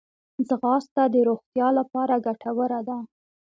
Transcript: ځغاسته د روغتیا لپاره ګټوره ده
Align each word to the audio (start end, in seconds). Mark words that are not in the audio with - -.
ځغاسته 0.47 1.03
د 1.13 1.15
روغتیا 1.27 1.67
لپاره 1.79 2.15
ګټوره 2.25 2.79
ده 2.87 2.97